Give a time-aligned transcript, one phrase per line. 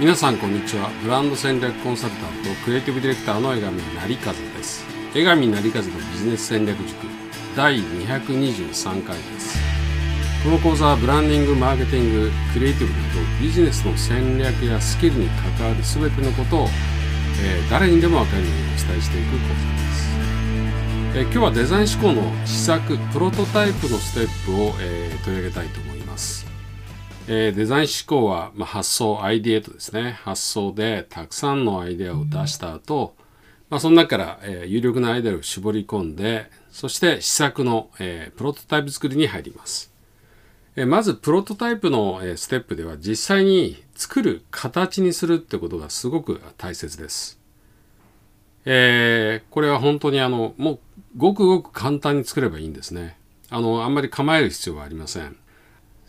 [0.00, 0.88] 皆さんこんにちは。
[1.02, 4.84] ブランド戦略コンサルタントクリエイティブディレクターの江上成和です。
[5.14, 7.06] 江上成和のビジネス戦略塾
[7.54, 9.58] 第223回です。
[10.42, 15.28] この講座はブランディングマーケティングクリエイティブなどビジネスの戦略やスキルに
[15.58, 16.68] 関わる全てのことを、
[17.44, 20.12] えー、誰にでも分かるようにお伝えしていく講座です。
[21.14, 25.91] え今日はデザイン思考の試作プロトタイプのステップを、えー、取り上げたいと思います、
[27.28, 33.14] えー、デザイン思考は、まあ、発想アイディエートですね発想でたくさんのアイディアを出した後、
[33.70, 39.92] まあ、その中から、えー、有力なアイディアを絞り込んでそして試作の、えプロトタイプ作りに入ります、
[40.74, 47.42] えまずプロトタイプの、えステップでは実際に作る形にするってことがすごく大切です
[48.64, 50.78] えー、これは本当にあの、もう
[51.16, 53.18] ごくごく簡単に作ればいいんですね。
[53.50, 55.36] あの、あんまり構える必要はありません。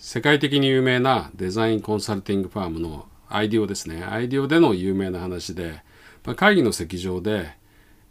[0.05, 4.03] 世界的に有名なデザインコンサルティングファームのアイディオですね。
[4.03, 5.81] アイディオでの有名な話で、
[6.25, 7.55] まあ、会議の席上で、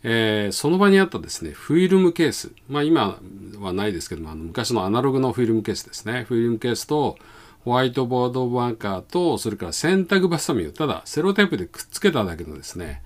[0.03, 2.53] えー、その場にあったですね、フィルムケース。
[2.67, 3.21] まあ今
[3.59, 6.25] はないですけども、あの昔のアナログのフィルムケースですね。
[6.27, 7.19] フィルムケースと
[7.63, 13.03] ホワイトボードマーカーと、それから洗濯バサミをただセロテープでくっつけただけのですね、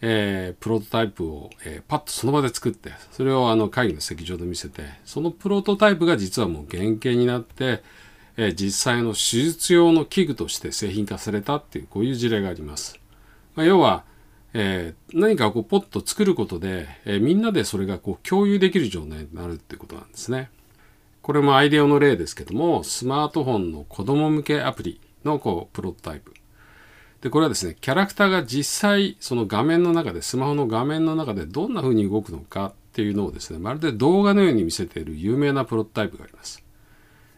[0.00, 7.82] えー、プロトタイプを、えー、パッとその場で作ってそれをあの会議の席上で見せてそのプロトタイプが実はもう原型になって、
[8.36, 12.98] えー、実際の手術用の器具として製品化されたっていうこういう事例があります。
[13.54, 14.04] まあ、要は、
[14.52, 20.50] えー、何かこうポッと作ることで、えー、みんなでそれがこう共有できる状態になるっていうことなんですね。
[21.22, 26.34] これもアイデアの例ですけどもスマートフォンの子供向けアプリのこうプロトタイプ
[27.24, 36.63] で、これはですね、キャラクターが実際、その画面の中で、スマホの画面の中でどんな風に動くのかっていうのをですね、まるで動画のように見せている有名なプロトタイプがあります。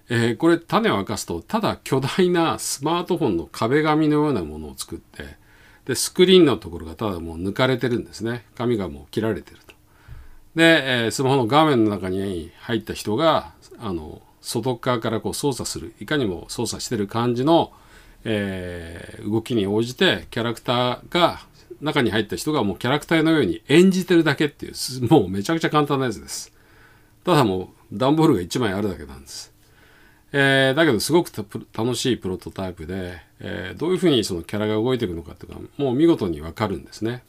[0.08, 5.36] えー、これ、種を明かすと、ただ巨大なスマートフォンの壁紙のようなものを作って、
[5.84, 8.44] で、スクリーンのところがただもう抜かれてるんですね。
[8.56, 9.74] 紙がもう切られてると。
[10.54, 17.72] で、えー、スマホの画面の中に入った人が、あの、外側からこう操作する、いかにも操作してる感じの、
[18.28, 21.40] えー、動きに応じてキャラクターが
[21.80, 24.74] 中に入った人がもうキャラクターのように演じてるだけっていう
[25.08, 26.52] もうめちゃくちゃ簡単なやつです
[27.24, 29.52] ただもう段ボールが1枚あるだけなんです、
[30.32, 31.30] えー、だけどすごく
[31.76, 37.22] 楽しいプロトタイプで、えー、どういうふうにそのキャラが動いていくのかっていうかもう見事にわかるんですね、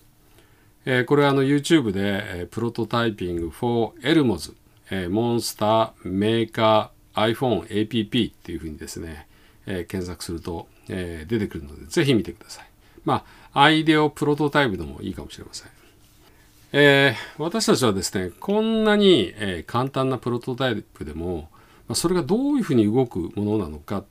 [0.86, 4.54] えー、これはあの YouTube で、えー、プロトタイピング for Elmos、
[4.90, 9.28] え、モンスターメーカー iPhone APP っていうふうにですね、
[9.66, 12.66] えー、検索するとえー、出てくるので、ぜひ見てください。
[13.06, 15.70] まあ、アイデオプロトタイプでもいいかもしれません。
[16.74, 21.50] えー、私たちはですね、こんなに、えー、簡単なプロトタイプでも、
[21.88, 24.04] まあ、それがどういうふうに動くものなのか、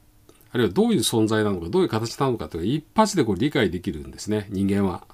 [0.52, 5.04] あるいはどういう存在なのか、どういう形なのかという一発でこれ理解できるんですね、人間は。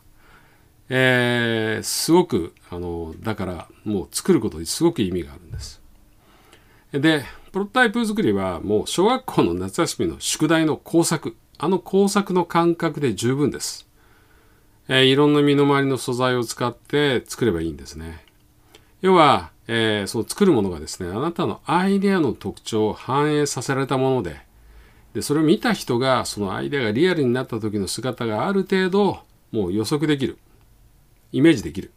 [0.88, 5.80] えー、すごく、あの、だからもう作ることにすごく意味があるんです。
[6.92, 13.88] で、プロトタイプ作りはもう小学校の夏休みの宿題の工作、あの工作の感覚で十分です。
[14.88, 18.24] えー、いろんな身の回りの素材を使って作ればいいんですね。
[19.00, 24.36] 要は、えー、その作るものがですね、あなたのアイデアの特徴を反映させられたもので、
[25.14, 29.20] でそれを見た人がそのアイデアがリアルになった時の姿がある程度
[29.50, 30.38] もう予測できる。
[31.32, 31.92] イメージできる。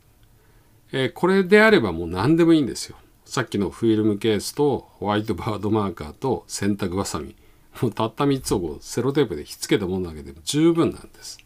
[0.92, 2.98] えー、これであればもう何でもいいんですよ。
[3.26, 7.36] さっきのフィルムケースとホワイトバードマーカーと洗濯バサミ。
[7.82, 11.38] もうたった3つをこうセロテープでひっつけたものだけでも十分なんです。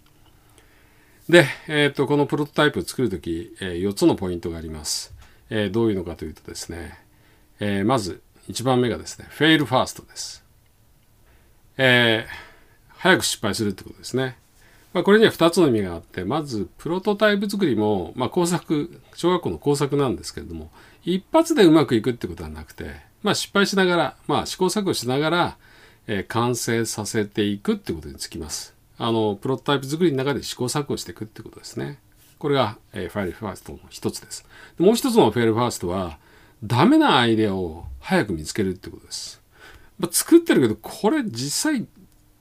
[1.29, 5.13] で、えーと、このプロトタイプを作るとき、えー、4つのポイントがあります、
[5.49, 6.99] えー、どういうのかというとですね、
[7.59, 10.43] えー、まず1番目がですね、フェイルファーストです。
[11.77, 14.37] えー、早く失敗するってことですね。
[14.93, 20.71] まあ、これには2つの意味があって、まずプロトタイプ作りも、まあ、工作、小学校の工作なんですけれども、
[21.03, 25.57] 一発でうまくいくってことはなくて、まあ、失敗しながら、まあ、試行錯誤しながら、
[26.07, 28.75] えー、完成させていくってことにつきます。
[28.97, 31.99] あの、プロトタイプ作りの中で試行錯誤していくってことですね。
[32.39, 34.45] これが、えー、ファイルファーストの一つです。
[34.77, 36.17] でもう一つのフェイルファーストは、
[36.63, 39.41] ダメなアイデアを早く見つけるってことです。
[39.99, 41.85] まあ、作ってるけど、これ実際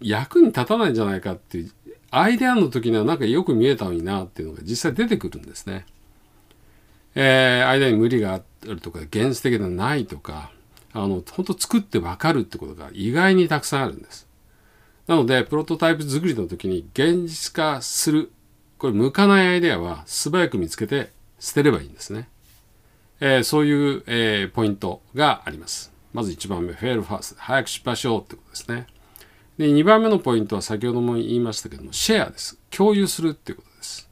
[0.01, 1.73] 役に立たないんじゃないかっていう、
[2.11, 5.85] アイデアの時にはなんかよく見えたのになっていうのが実際出てくるんですね。
[7.15, 10.53] えー、アイデアに無理があるとか、原始的でないとか、
[10.93, 14.29] あの、本当作ってわかるってことが意外にたくさんあるんです。
[15.07, 18.31] なので、プロトタイプ作りの時に現実化する、
[18.79, 22.29] これ向かないアイデアは素早く見つけて捨てればいいんですね。
[23.21, 25.93] えー、そういう、えー、ポイントがあります。
[26.13, 27.41] まず1番目、フェールファースト。
[27.41, 28.87] 早く失敗しようってことですね。
[29.59, 34.09] で2番目のポイントは先ほども言いましたけどもシェアです共有するっていうことです、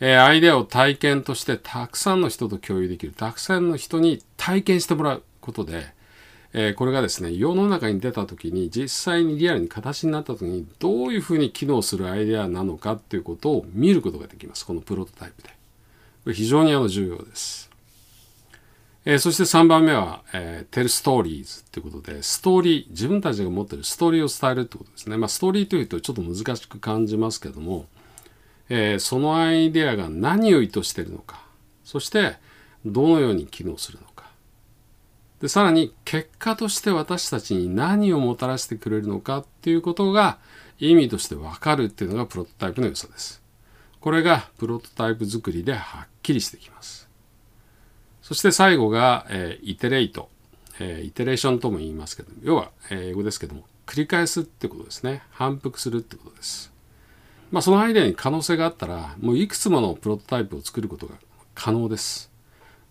[0.00, 5.86] えー、アイデアを体験としてたくさんの人と共有できるたくさんの人に体験してもらうことで、
[6.52, 15.54] えー、これがですね世の中に出た時に実際にリアルに形になった時にどういうふうに機能するアイデアなのかっていうことを見ることができますこのプロトタイプでこ
[16.30, 17.68] れ非常にあの重要です
[19.10, 25.16] えー、そして3番目は、えー、tell stories ってことで、ストーリー、自分たちが持ってるストーリーを伝えるってことですね。
[25.16, 27.86] まあ、ストーリーというとちょっと難しく感じますけども、
[28.68, 31.40] えー、そのアイデアが何を意図してるのか、
[31.84, 32.36] そして
[32.84, 34.07] どのように機能するのか。
[35.40, 40.38] で、さらに結果として私たちに何をもたらしてくれるのかっていうことが
[40.78, 43.42] 意味としてわかるっていうのがプロトタイプの良さです。
[44.00, 47.08] これがプロトタイプ作りではっきりしてきます。
[48.28, 50.28] そして最後が、えー、イテレイト、
[50.80, 56.70] えー、イテレーションとも言いますけど要は、英語ですけども繰り返すってことですね反復するってことです
[57.50, 61.14] まあそのアイデアに可能性があったらもういくつものプロトタイプを作ることが
[61.54, 62.30] 可能です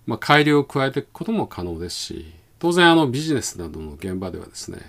[0.07, 4.79] まあ改良を加えていくことも可能ですし当然あのビジネスなどの現場ではですね、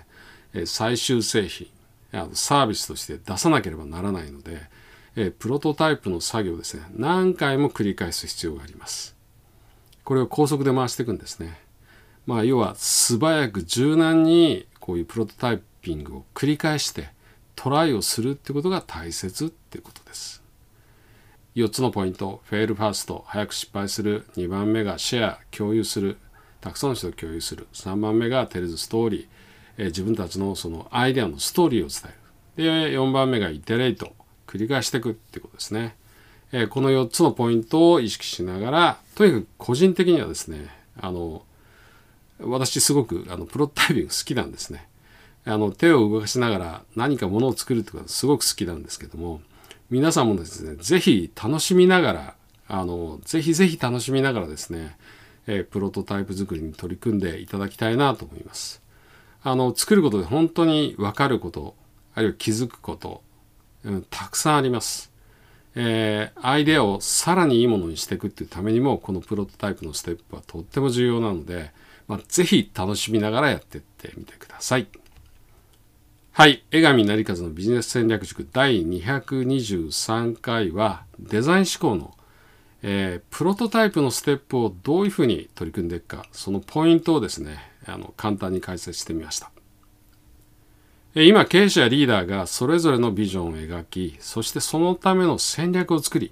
[0.65, 1.67] 最終製品
[2.11, 9.15] あのサービスとして出さなければならないので、プロトタイプの作業ですね何回も繰り返す必要があります
[10.09, 11.59] これを高速で回していくんですね。
[12.25, 17.09] まあ、要は素早く柔軟にこういうプロトタイピングを繰り返して
[17.55, 20.38] トライをするってことが大切っていうことです。
[21.55, 24.25] 4つのポイント、フェールファースト、早く失敗する。
[24.35, 26.17] 2番目がシェア、共有する。
[26.61, 27.67] たくさんの人と共有する。
[27.73, 29.27] 3番目がテレズストーリー、
[29.77, 32.13] えー、自分たちのそのアイデアのストーリーを伝
[32.57, 32.91] える。
[32.91, 34.13] で、4番目がイテレート、
[34.47, 35.95] 繰り返していくってことですね。
[36.51, 40.67] えー、この4つのポイントを意識しながらとにかく個人的にはですね
[40.99, 41.43] あの
[42.39, 44.87] 私すごくあのプロトタイピング好きなんですね
[45.45, 49.41] あの手を動かしながら何かものを作るってことかすごく好きなんですけども
[49.89, 52.35] 皆さんもですね是非楽しみながら
[52.67, 54.97] あのぜひぜひ楽しみながらですね、
[55.47, 58.83] え、プロトタイプ作りに取り組んでいただきたいなと思います
[59.41, 61.75] あの作ることで本当に分かること
[62.13, 63.23] あるいは気づくこと、
[63.83, 65.09] うん、たくさんあります
[65.75, 71.71] えー、アイデアをさらにいいものにしていくっていうためにもこのプロトタイプのステップはとっても重要なので、
[72.07, 74.87] まあ、ぜひ楽しみながらやっていってみてください。
[76.39, 76.63] はい。
[76.71, 82.15] 江上成和のビジネス戦略塾第223回はデザイン思考の、
[82.81, 89.51] えー、プロトタイプのステップをどういうふうに取り組んでいくか、そのポイントをですね、あの簡単に解説してみました。
[91.13, 96.31] 今経営者やリーダーがそれぞれのビジョンを描きそしてそのための戦略を作り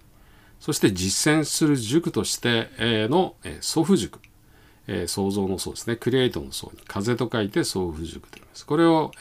[0.62, 4.20] そして実践する塾としての送付塾
[5.08, 5.96] 創造の層ですね。
[5.96, 6.82] クリエイトの層に。
[6.88, 8.66] 風と書いて送付塾と言います。
[8.66, 9.12] これを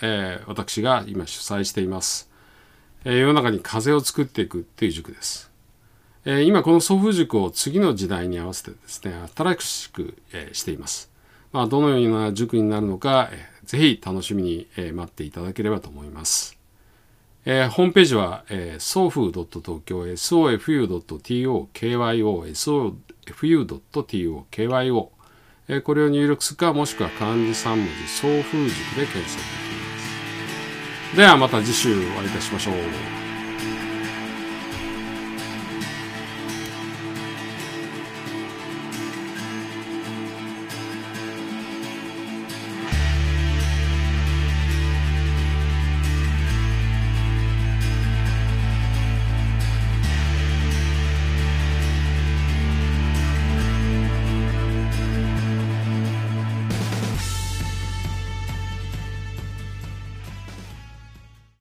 [0.46, 2.30] 私が今主催しています。
[3.04, 5.50] 世の中に風を作っていくっていう塾です。
[6.24, 10.16] 今この送付塾を次の時代に合わせてですね新しく
[10.52, 11.10] しています。
[11.52, 16.58] まあ、どのような塾になるのか、えー、ぜひ楽しみに、えー、待っていただければと思います。
[17.44, 22.50] えー、ホームページは、えー、sofu.tokyo sofu.to kyo
[23.14, 25.08] sofu.to kyo
[25.68, 29.98] え、これを入力するかもしくは漢字3文字送風塾で検索できま
[31.12, 31.16] す。
[31.16, 32.74] ではまた次週お会いいたしましょう。